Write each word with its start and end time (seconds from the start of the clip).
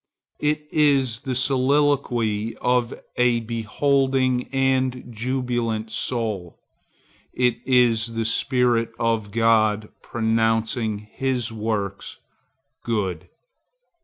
It 0.39 0.67
is 0.71 1.19
the 1.19 1.35
soliloquy 1.35 2.57
of 2.59 2.91
a 3.17 3.41
beholding 3.41 4.47
and 4.51 5.05
jubilant 5.13 5.91
soul. 5.91 6.57
It 7.33 7.59
is 7.67 8.13
the 8.13 8.25
spirit 8.25 8.93
of 8.99 9.29
God 9.29 9.89
pronouncing 10.01 10.97
his 10.97 11.51
works 11.53 12.17
good. 12.83 13.29